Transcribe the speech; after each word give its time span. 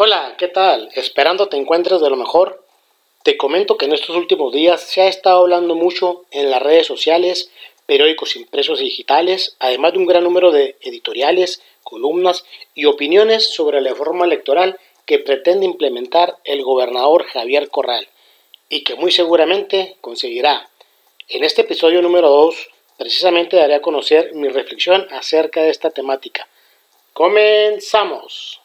Hola, 0.00 0.36
¿qué 0.38 0.46
tal? 0.46 0.90
Esperando 0.94 1.48
te 1.48 1.56
encuentres 1.56 2.00
de 2.00 2.08
lo 2.08 2.14
mejor. 2.14 2.64
Te 3.24 3.36
comento 3.36 3.76
que 3.76 3.86
en 3.86 3.92
estos 3.92 4.14
últimos 4.14 4.52
días 4.52 4.80
se 4.80 5.00
ha 5.00 5.08
estado 5.08 5.40
hablando 5.40 5.74
mucho 5.74 6.24
en 6.30 6.52
las 6.52 6.62
redes 6.62 6.86
sociales, 6.86 7.50
periódicos 7.84 8.36
impresos 8.36 8.80
y 8.80 8.84
digitales, 8.84 9.56
además 9.58 9.94
de 9.94 9.98
un 9.98 10.06
gran 10.06 10.22
número 10.22 10.52
de 10.52 10.76
editoriales, 10.82 11.62
columnas 11.82 12.44
y 12.76 12.84
opiniones 12.84 13.52
sobre 13.52 13.80
la 13.80 13.90
reforma 13.90 14.24
electoral 14.24 14.78
que 15.04 15.18
pretende 15.18 15.66
implementar 15.66 16.36
el 16.44 16.62
gobernador 16.62 17.24
Javier 17.24 17.68
Corral 17.68 18.06
y 18.68 18.84
que 18.84 18.94
muy 18.94 19.10
seguramente 19.10 19.96
conseguirá. 20.00 20.70
En 21.28 21.42
este 21.42 21.62
episodio 21.62 22.02
número 22.02 22.28
2, 22.28 22.68
precisamente 22.98 23.56
daré 23.56 23.74
a 23.74 23.82
conocer 23.82 24.32
mi 24.34 24.46
reflexión 24.48 25.08
acerca 25.10 25.60
de 25.60 25.70
esta 25.70 25.90
temática. 25.90 26.46
Comenzamos. 27.12 28.60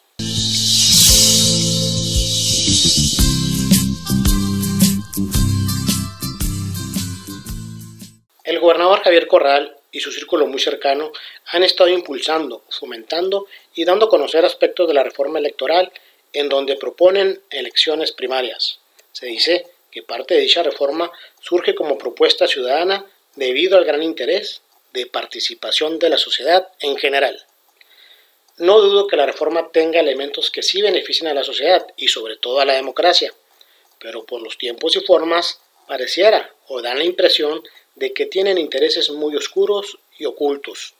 Gobernador 8.64 9.02
Javier 9.02 9.26
Corral 9.26 9.76
y 9.92 10.00
su 10.00 10.10
círculo 10.10 10.46
muy 10.46 10.58
cercano 10.58 11.12
han 11.46 11.62
estado 11.62 11.88
impulsando, 11.90 12.64
fomentando 12.70 13.46
y 13.74 13.84
dando 13.84 14.06
a 14.06 14.08
conocer 14.08 14.44
aspectos 14.44 14.88
de 14.88 14.94
la 14.94 15.04
reforma 15.04 15.38
electoral 15.38 15.92
en 16.32 16.48
donde 16.48 16.76
proponen 16.76 17.40
elecciones 17.50 18.12
primarias. 18.12 18.80
Se 19.12 19.26
dice 19.26 19.66
que 19.92 20.02
parte 20.02 20.34
de 20.34 20.40
dicha 20.40 20.62
reforma 20.62 21.12
surge 21.40 21.74
como 21.74 21.96
propuesta 21.96 22.48
ciudadana 22.48 23.06
debido 23.36 23.78
al 23.78 23.84
gran 23.84 24.02
interés 24.02 24.62
de 24.92 25.06
participación 25.06 25.98
de 25.98 26.08
la 26.08 26.18
sociedad 26.18 26.68
en 26.80 26.96
general. 26.96 27.44
No 28.56 28.80
dudo 28.80 29.06
que 29.06 29.16
la 29.16 29.26
reforma 29.26 29.70
tenga 29.72 30.00
elementos 30.00 30.50
que 30.50 30.62
sí 30.62 30.82
beneficien 30.82 31.28
a 31.28 31.34
la 31.34 31.44
sociedad 31.44 31.86
y 31.96 32.08
sobre 32.08 32.36
todo 32.36 32.60
a 32.60 32.64
la 32.64 32.74
democracia, 32.74 33.32
pero 33.98 34.24
por 34.24 34.42
los 34.42 34.58
tiempos 34.58 34.96
y 34.96 35.00
formas 35.00 35.60
pareciera 35.86 36.52
o 36.68 36.80
dan 36.80 36.98
la 36.98 37.04
impresión 37.04 37.62
de 37.94 38.12
que 38.12 38.26
tienen 38.26 38.58
intereses 38.58 39.10
muy 39.10 39.36
oscuros 39.36 39.98
y 40.18 40.24
ocultos. 40.24 40.94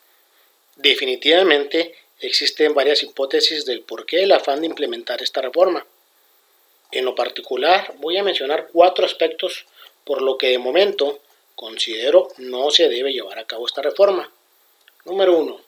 Definitivamente 0.77 1.95
existen 2.21 2.75
varias 2.75 3.03
hipótesis 3.03 3.65
del 3.65 3.83
por 3.83 4.07
qué 4.07 4.23
el 4.23 4.33
afán 4.33 4.61
de 4.61 4.67
implementar 4.67 5.23
esta 5.23 5.41
reforma. 5.41 5.87
En 6.91 7.05
lo 7.05 7.15
particular 7.15 7.95
voy 7.99 8.17
a 8.17 8.23
mencionar 8.23 8.69
cuatro 8.73 9.05
aspectos 9.05 9.67
por 10.05 10.23
lo 10.23 10.39
que 10.39 10.49
de 10.49 10.59
momento 10.59 11.21
considero 11.55 12.29
no 12.39 12.71
se 12.71 12.89
debe 12.89 13.13
llevar 13.13 13.39
a 13.39 13.47
cabo 13.47 13.67
esta 13.67 13.83
reforma. 13.83 14.31
Número 15.05 15.37
uno, 15.37 15.61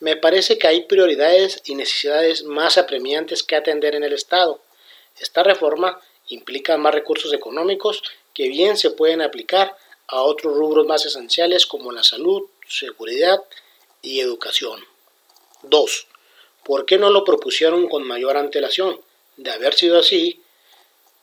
me 0.00 0.16
parece 0.16 0.58
que 0.58 0.66
hay 0.66 0.82
prioridades 0.82 1.62
y 1.64 1.74
necesidades 1.74 2.42
más 2.44 2.78
apremiantes 2.78 3.42
que 3.42 3.56
atender 3.56 3.94
en 3.94 4.04
el 4.04 4.12
Estado. 4.12 4.60
Esta 5.20 5.42
reforma 5.42 6.00
implica 6.28 6.76
más 6.76 6.94
recursos 6.94 7.32
económicos 7.32 8.02
que 8.34 8.48
bien 8.48 8.76
se 8.76 8.90
pueden 8.90 9.20
aplicar 9.22 9.76
a 10.12 10.20
otros 10.20 10.54
rubros 10.54 10.86
más 10.86 11.06
esenciales 11.06 11.64
como 11.64 11.90
la 11.90 12.04
salud, 12.04 12.42
seguridad 12.68 13.42
y 14.02 14.20
educación. 14.20 14.84
2. 15.62 16.06
¿Por 16.64 16.84
qué 16.84 16.98
no 16.98 17.08
lo 17.08 17.24
propusieron 17.24 17.88
con 17.88 18.06
mayor 18.06 18.36
antelación? 18.36 19.00
De 19.38 19.50
haber 19.50 19.72
sido 19.72 19.98
así, 19.98 20.42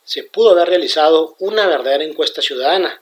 se 0.04 0.24
pudo 0.24 0.50
haber 0.50 0.68
realizado 0.68 1.36
una 1.38 1.68
verdadera 1.68 2.02
encuesta 2.02 2.42
ciudadana 2.42 3.00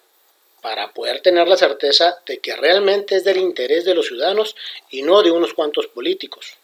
para 0.61 0.93
poder 0.93 1.23
tener 1.23 1.49
la 1.49 1.57
certeza 1.57 2.19
de 2.27 2.39
que 2.39 2.55
realmente 2.55 3.17
es 3.17 3.25
del 3.25 3.39
interés 3.39 3.87
de 3.87 3.95
los 3.95 4.09
ciudadanos 4.09 4.57
y 4.91 5.01
no 5.01 5.23
de 5.23 5.31
unos 5.31 5.55
cuantos 5.55 5.87
políticos. 5.87 6.59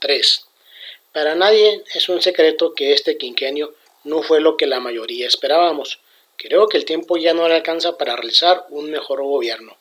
3. 0.00 0.44
Para 1.10 1.34
nadie 1.34 1.82
es 1.94 2.10
un 2.10 2.20
secreto 2.20 2.74
que 2.74 2.92
este 2.92 3.16
quinquenio 3.16 3.74
no 4.04 4.22
fue 4.22 4.42
lo 4.42 4.58
que 4.58 4.66
la 4.66 4.78
mayoría 4.78 5.26
esperábamos. 5.26 6.00
Creo 6.36 6.68
que 6.68 6.76
el 6.76 6.84
tiempo 6.84 7.16
ya 7.16 7.34
no 7.34 7.48
le 7.48 7.54
alcanza 7.54 7.96
para 7.96 8.16
realizar 8.16 8.66
un 8.70 8.90
mejor 8.90 9.22
gobierno. 9.22 9.76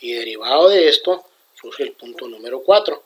Y 0.00 0.12
derivado 0.12 0.68
de 0.68 0.88
esto 0.88 1.24
surge 1.60 1.82
el 1.82 1.92
punto 1.92 2.28
número 2.28 2.62
4. 2.62 3.02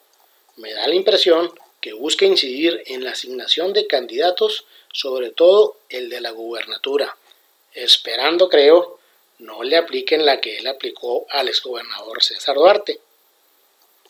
Me 0.56 0.72
da 0.72 0.86
la 0.86 0.94
impresión 0.94 1.52
que 1.80 1.92
busca 1.94 2.26
incidir 2.26 2.82
en 2.86 3.04
la 3.04 3.12
asignación 3.12 3.72
de 3.72 3.86
candidatos, 3.86 4.64
sobre 4.92 5.30
todo 5.30 5.78
el 5.88 6.10
de 6.10 6.20
la 6.20 6.30
gubernatura, 6.30 7.16
esperando, 7.72 8.48
creo, 8.48 8.98
no 9.38 9.62
le 9.62 9.78
apliquen 9.78 10.26
la 10.26 10.40
que 10.40 10.58
él 10.58 10.66
aplicó 10.66 11.26
al 11.30 11.48
exgobernador 11.48 12.22
César 12.22 12.56
Duarte. 12.56 13.00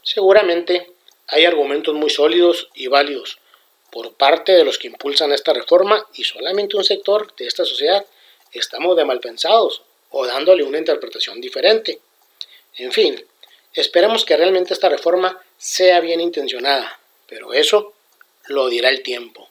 Seguramente 0.03 0.91
hay 1.29 1.45
argumentos 1.45 1.95
muy 1.95 2.11
sólidos 2.11 2.69
y 2.75 2.89
válidos 2.89 3.39
por 3.93 4.15
parte 4.15 4.53
de 4.53 4.65
los 4.65 4.79
que 4.79 4.89
impulsan 4.89 5.33
esta 5.33 5.53
reforma 5.53 6.05
y 6.15 6.25
solamente 6.25 6.77
un 6.77 6.85
sector 6.85 7.35
de 7.37 7.47
esta 7.47 7.65
sociedad 7.65 8.05
estamos 8.53 8.97
de 8.97 9.05
mal 9.05 9.21
pensados 9.21 9.83
o 10.11 10.27
dándole 10.27 10.63
una 10.65 10.79
interpretación 10.79 11.41
diferente. 11.41 12.01
En 12.77 12.93
fin, 12.93 13.25
esperemos 13.75 14.25
que 14.25 14.37
realmente 14.37 14.75
esta 14.75 14.89
reforma 14.89 15.41
sea 15.57 16.01
bien 16.01 16.21
intencionada, 16.21 17.01
pero 17.27 17.53
eso 17.53 17.95
lo 18.47 18.69
dirá 18.69 18.89
el 18.89 19.03
tiempo. 19.03 19.49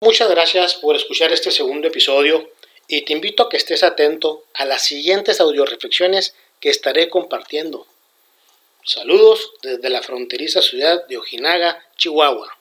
Muchas 0.00 0.30
gracias 0.30 0.74
por 0.76 0.96
escuchar 0.96 1.32
este 1.32 1.50
segundo 1.50 1.88
episodio 1.88 2.50
y 2.86 3.02
te 3.02 3.12
invito 3.12 3.42
a 3.42 3.48
que 3.48 3.58
estés 3.58 3.82
atento 3.82 4.44
a 4.54 4.64
las 4.64 4.84
siguientes 4.84 5.40
audioreflexiones 5.40 6.34
que 6.60 6.70
estaré 6.70 7.10
compartiendo. 7.10 7.86
Saludos 8.88 9.52
desde 9.62 9.90
la 9.90 10.00
fronteriza 10.00 10.62
ciudad 10.62 11.06
de 11.08 11.18
Ojinaga, 11.18 11.78
Chihuahua. 11.98 12.57